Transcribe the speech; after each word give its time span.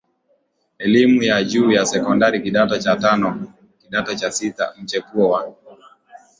elimu 0.77 1.23
ya 1.23 1.43
juu 1.43 1.71
ya 1.71 1.85
sekondari 1.85 2.41
kidato 2.43 2.77
cha 2.79 2.95
tano 2.95 3.29
na 3.35 3.47
kidato 3.81 4.15
cha 4.15 4.31
sita 4.31 4.73
mchepuo 4.81 5.29
wa 5.29 5.55